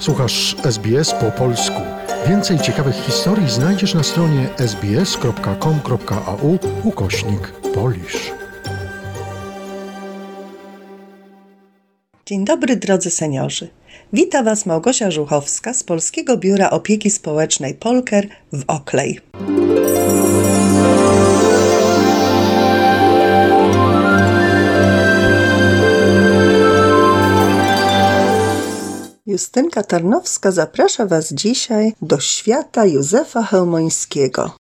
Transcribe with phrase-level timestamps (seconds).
[0.00, 1.80] Słuchasz SBS po polsku.
[2.28, 8.32] Więcej ciekawych historii znajdziesz na stronie sbs.com.au ukośnik polisz.
[12.26, 13.68] Dzień dobry drodzy seniorzy.
[14.12, 19.20] Wita Was Małgosia Żuchowska z Polskiego Biura Opieki Społecznej Polker w Oklej.
[29.30, 34.56] Justynka Tarnowska zaprasza Was dzisiaj do świata Józefa Chełmońskiego.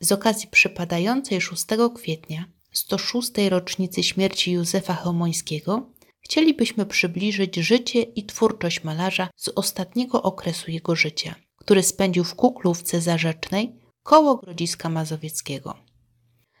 [0.00, 3.30] Z okazji przypadającej 6 kwietnia 106.
[3.48, 11.34] rocznicy śmierci Józefa Chełmońskiego chcielibyśmy przybliżyć życie i twórczość malarza z ostatniego okresu jego życia,
[11.56, 15.74] który spędził w Kuklówce Zarzecznej koło Grodziska Mazowieckiego.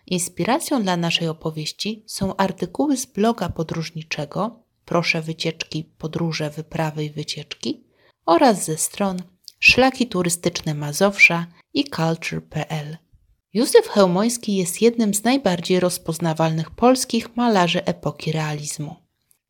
[0.06, 7.84] Inspiracją dla naszej opowieści są artykuły z bloga podróżniczego Proszę wycieczki, podróże, wyprawy i wycieczki
[8.26, 9.22] oraz ze stron
[9.60, 12.96] Szlaki turystyczne Mazowsza i culture.pl.
[13.54, 18.96] Józef Chełmoński jest jednym z najbardziej rozpoznawalnych polskich malarzy epoki realizmu.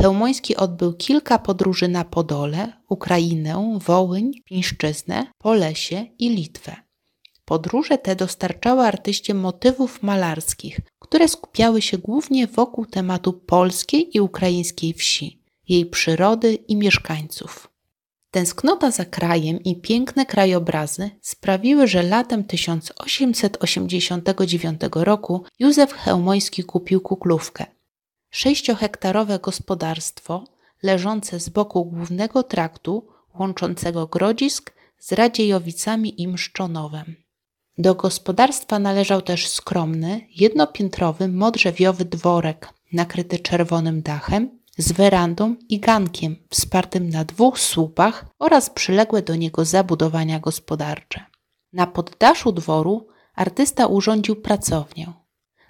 [0.02, 6.76] Chełmoński odbył kilka podróży na Podole, Ukrainę, Wołyń, Pińszczyznę, Polesie i Litwę.
[7.46, 14.94] Podróże te dostarczały artyście motywów malarskich, które skupiały się głównie wokół tematu polskiej i ukraińskiej
[14.94, 17.69] wsi, jej przyrody i mieszkańców.
[18.32, 27.66] Tęsknota za krajem i piękne krajobrazy sprawiły, że latem 1889 roku Józef Chełmoński kupił kuklówkę.
[28.30, 30.44] Sześciohektarowe gospodarstwo
[30.84, 33.08] leżące z boku głównego traktu
[33.40, 37.16] łączącego Grodzisk z Radziejowicami i Mszczonowem.
[37.78, 46.36] Do gospodarstwa należał też skromny, jednopiętrowy, modrzewiowy dworek nakryty czerwonym dachem z werandą i gankiem
[46.50, 51.26] wspartym na dwóch słupach oraz przyległe do niego zabudowania gospodarcze.
[51.74, 55.14] Na poddaszu dworu artysta urządził pracownię.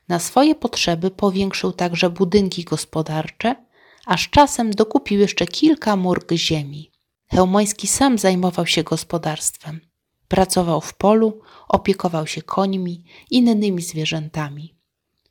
[0.07, 3.55] Na swoje potrzeby powiększył także budynki gospodarcze,
[4.05, 6.91] a z czasem dokupił jeszcze kilka murg ziemi.
[7.31, 9.81] Chełmoński sam zajmował się gospodarstwem.
[10.27, 14.75] Pracował w polu, opiekował się końmi innymi zwierzętami.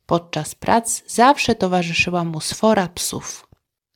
[0.05, 3.48] Podczas prac zawsze towarzyszyła mu sfora psów.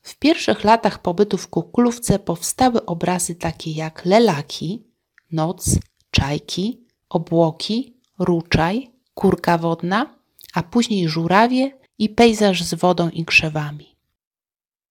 [0.03, 4.83] W pierwszych latach pobytu w Kukulówce powstały obrazy takie jak lelaki,
[5.31, 5.79] noc,
[6.11, 10.15] czajki, obłoki, ruczaj, kurka wodna,
[10.53, 13.95] a później żurawie i pejzaż z wodą i krzewami.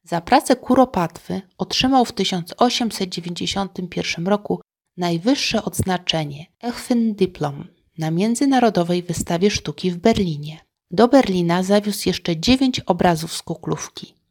[0.04, 4.60] Za pracę kuropatwy otrzymał w 1891 roku
[4.96, 7.68] najwyższe odznaczenie Echfin Diplom
[7.98, 10.60] na Międzynarodowej Wystawie Sztuki w Berlinie.
[10.90, 14.21] Do Berlina zawiózł jeszcze dziewięć obrazów z kuklówki.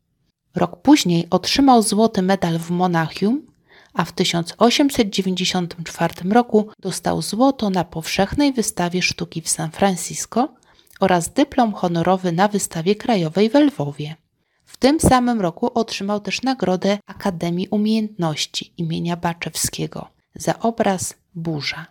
[0.56, 3.52] Rok później otrzymał złoty medal w Monachium,
[3.94, 10.54] a w 1894 roku dostał złoto na powszechnej wystawie sztuki w San Francisco
[11.00, 14.16] oraz dyplom honorowy na wystawie krajowej w Lwowie.
[14.66, 21.86] W tym samym roku otrzymał też nagrodę Akademii Umiejętności imienia Baczewskiego za obraz Burza.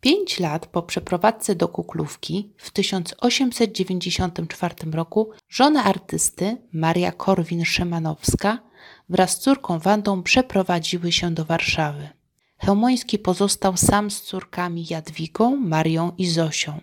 [0.00, 8.58] Pięć lat po przeprowadzce do Kuklówki w 1894 roku żona artysty Maria Korwin-Szymanowska
[9.08, 12.08] wraz z córką Wandą przeprowadziły się do Warszawy.
[12.58, 16.80] Chełmoński pozostał sam z córkami Jadwigą, Marią i Zosią.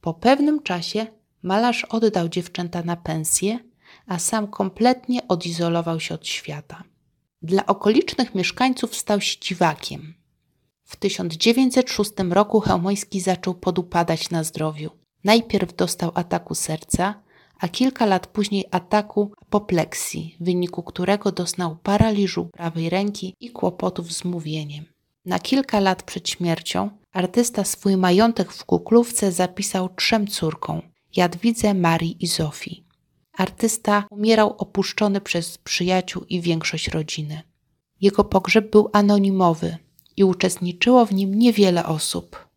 [0.00, 1.06] Po pewnym czasie
[1.42, 3.58] malarz oddał dziewczęta na pensję,
[4.06, 6.82] a sam kompletnie odizolował się od świata.
[7.42, 10.17] Dla okolicznych mieszkańców stał się dziwakiem.
[10.88, 14.90] W 1906 roku Chełmoński zaczął podupadać na zdrowiu.
[15.24, 17.22] Najpierw dostał ataku serca,
[17.60, 24.12] a kilka lat później ataku apopleksji, w wyniku którego doznał paraliżu prawej ręki i kłopotów
[24.12, 24.84] z mówieniem.
[25.24, 30.82] Na kilka lat przed śmiercią artysta swój majątek w Kuklówce zapisał trzem córkom
[31.16, 32.84] Jadwidze, Marii i Zofii.
[33.32, 37.42] artysta umierał opuszczony przez przyjaciół i większość rodziny.
[38.00, 39.76] Jego pogrzeb był anonimowy
[40.18, 42.48] i uczestniczyło w nim niewiele osób.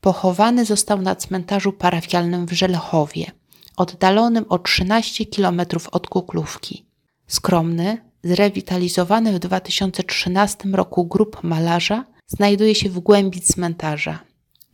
[0.00, 3.32] Pochowany został na cmentarzu parafialnym w Żelechowie,
[3.76, 5.60] oddalonym o 13 km
[5.92, 6.86] od Kuklówki.
[7.26, 14.18] Skromny, zrewitalizowany w 2013 roku grób malarza znajduje się w głębi cmentarza.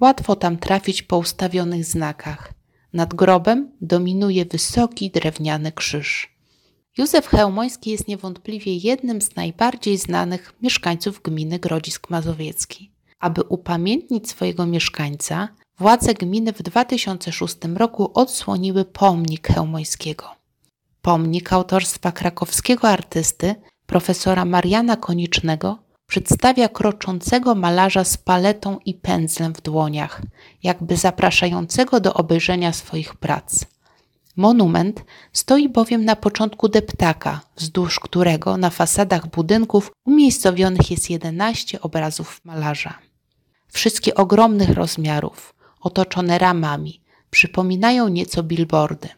[0.00, 2.52] Łatwo tam trafić po ustawionych znakach.
[2.92, 6.36] Nad grobem dominuje wysoki drewniany krzyż.
[6.98, 12.90] Józef Chełmoński jest niewątpliwie jednym z najbardziej znanych mieszkańców gminy Grodzisk Mazowiecki.
[13.20, 15.48] Aby upamiętnić swojego mieszkańca,
[15.78, 20.28] władze gminy w 2006 roku odsłoniły pomnik Chełmońskiego.
[21.02, 23.54] Pomnik autorstwa krakowskiego artysty
[23.87, 30.22] profesora Mariana Konicznego przedstawia kroczącego malarza z paletą i pędzlem w dłoniach,
[30.62, 33.64] jakby zapraszającego do obejrzenia swoich prac.
[34.36, 42.40] Monument stoi bowiem na początku deptaka, wzdłuż którego na fasadach budynków umiejscowionych jest 11 obrazów
[42.44, 42.98] malarza.
[43.68, 47.00] Wszystkie ogromnych rozmiarów, otoczone ramami,
[47.30, 49.08] przypominają nieco billboardy.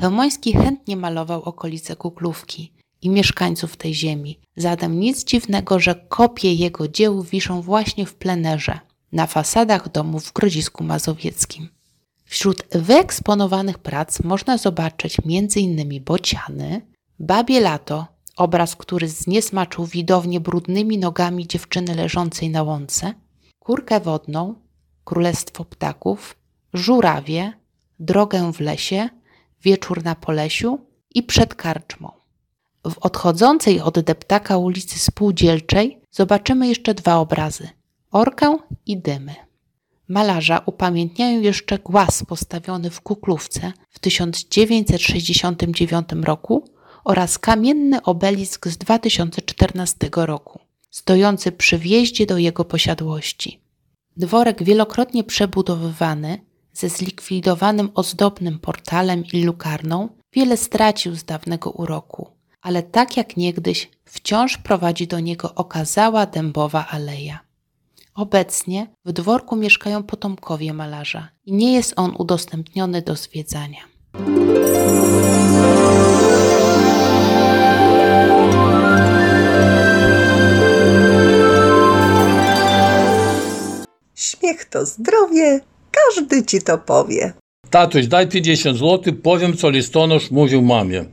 [0.00, 2.72] Chełmoński chętnie malował okolice Kuklówki
[3.02, 8.80] i mieszkańców tej ziemi, zatem nic dziwnego, że kopie jego dzieł wiszą właśnie w plenerze,
[9.12, 11.68] na fasadach domów w Grodzisku Mazowieckim.
[12.32, 16.04] Wśród wyeksponowanych prac można zobaczyć m.in.
[16.04, 16.86] bociany,
[17.18, 18.06] babie lato,
[18.36, 23.14] obraz, który zniesmaczył widownię brudnymi nogami dziewczyny leżącej na łące,
[23.58, 24.54] kurkę wodną,
[25.04, 26.36] królestwo ptaków,
[26.72, 27.52] żurawie,
[28.00, 29.08] drogę w lesie,
[29.62, 30.78] wieczór na Polesiu
[31.14, 32.12] i przed karczmą.
[32.84, 37.68] W odchodzącej od deptaka ulicy Spółdzielczej zobaczymy jeszcze dwa obrazy:
[38.10, 39.51] orkę i dymy.
[40.12, 46.64] Malarza upamiętniają jeszcze głaz postawiony w Kuklówce w 1969 roku
[47.04, 50.58] oraz kamienny obelisk z 2014 roku,
[50.90, 53.60] stojący przy wjeździe do jego posiadłości.
[54.16, 56.38] Dworek wielokrotnie przebudowywany,
[56.72, 62.30] ze zlikwidowanym ozdobnym portalem i lukarną, wiele stracił z dawnego uroku,
[62.62, 67.51] ale tak jak niegdyś wciąż prowadzi do niego okazała dębowa aleja.
[68.14, 73.78] Obecnie w dworku mieszkają potomkowie malarza i nie jest on udostępniony do zwiedzania.
[84.14, 85.60] Śmiech to zdrowie,
[85.90, 87.32] każdy ci to powie.
[87.70, 91.04] Tatuś, daj 50 zł, powiem co listonosz mówił mamie.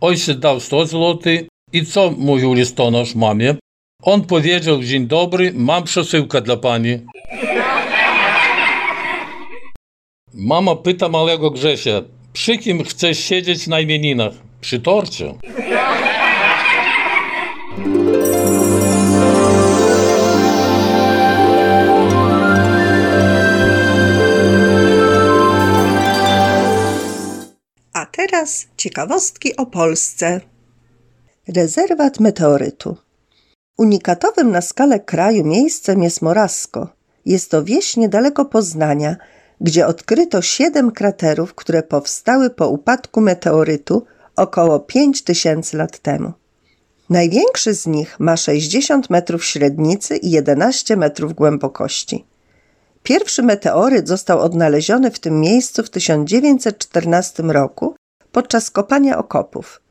[0.00, 1.32] Ojciec dał 100 zł
[1.72, 3.56] i co mówił listonosz mamie?
[4.06, 6.98] On powiedział, dzień dobry, mam przesyłkę dla pani.
[10.34, 12.02] Mama pyta małego Grzesia,
[12.32, 14.32] przy kim chcesz siedzieć na imieninach?
[14.60, 15.34] Przy torcie.
[27.92, 30.40] A teraz ciekawostki o Polsce.
[31.48, 33.03] Rezerwat meteorytu.
[33.76, 36.88] Unikatowym na skalę kraju miejscem jest Morasko.
[37.26, 39.16] Jest to wieś niedaleko Poznania,
[39.60, 44.04] gdzie odkryto siedem kraterów, które powstały po upadku meteorytu
[44.36, 46.32] około 5000 lat temu.
[47.10, 52.24] Największy z nich ma 60 metrów średnicy i 11 metrów głębokości.
[53.02, 57.94] Pierwszy meteoryt został odnaleziony w tym miejscu w 1914 roku
[58.32, 59.83] podczas kopania okopów.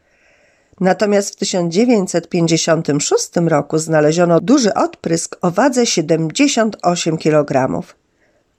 [0.79, 7.81] Natomiast w 1956 roku znaleziono duży odprysk o wadze 78 kg.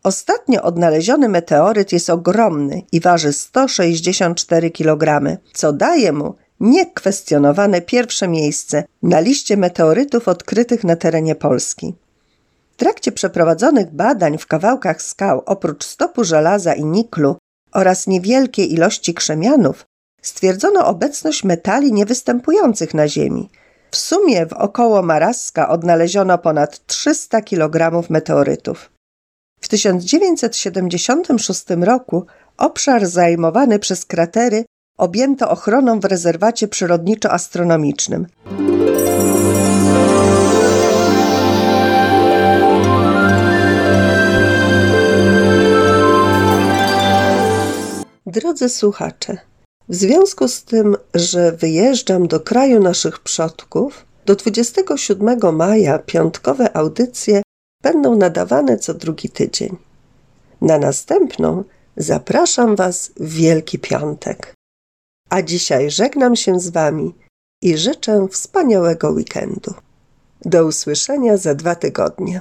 [0.02, 8.84] Ostatnio odnaleziony meteoryt jest ogromny i waży 164 kg, co daje mu niekwestionowane pierwsze miejsce
[9.02, 11.94] na liście meteorytów odkrytych na terenie Polski.
[12.72, 17.36] W trakcie przeprowadzonych badań w kawałkach skał oprócz stopu żelaza i niklu
[17.72, 19.86] oraz niewielkiej ilości krzemianów
[20.24, 23.50] stwierdzono obecność metali niewystępujących na Ziemi.
[23.90, 28.90] W sumie w około Maraska odnaleziono ponad 300 kg meteorytów.
[29.60, 32.26] W 1976 roku
[32.56, 34.64] obszar zajmowany przez kratery
[34.98, 38.26] objęto ochroną w rezerwacie przyrodniczo-astronomicznym.
[48.26, 49.38] Drodzy słuchacze,
[49.88, 57.42] w związku z tym, że wyjeżdżam do kraju naszych przodków, do 27 maja piątkowe audycje
[57.82, 59.76] będą nadawane co drugi tydzień.
[60.60, 61.64] Na następną
[61.96, 64.54] zapraszam Was w Wielki Piątek.
[65.30, 67.14] A dzisiaj żegnam się z Wami
[67.62, 69.74] i życzę wspaniałego weekendu.
[70.44, 72.40] Do usłyszenia za dwa tygodnie.